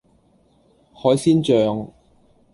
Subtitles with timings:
[0.93, 1.91] 海鮮醬